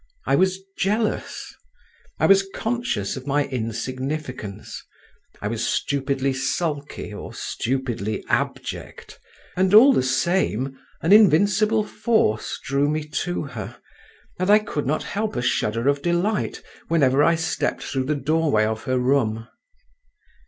I 0.25 0.35
was 0.35 0.57
jealous; 0.79 1.53
I 2.19 2.25
was 2.25 2.49
conscious 2.55 3.15
of 3.15 3.27
my 3.27 3.45
insignificance; 3.45 4.83
I 5.43 5.47
was 5.47 5.63
stupidly 5.63 6.33
sulky 6.33 7.13
or 7.13 7.35
stupidly 7.35 8.25
abject, 8.27 9.19
and, 9.55 9.75
all 9.75 9.93
the 9.93 10.01
same, 10.01 10.75
an 11.01 11.13
invincible 11.13 11.83
force 11.83 12.59
drew 12.65 12.89
me 12.89 13.03
to 13.09 13.43
her, 13.43 13.77
and 14.39 14.49
I 14.49 14.57
could 14.57 14.87
not 14.87 15.03
help 15.03 15.35
a 15.35 15.41
shudder 15.43 15.87
of 15.87 16.01
delight 16.01 16.63
whenever 16.87 17.23
I 17.23 17.35
stepped 17.35 17.83
through 17.83 18.05
the 18.05 18.15
doorway 18.15 18.65
of 18.65 18.85
her 18.85 18.97
room. 18.97 19.47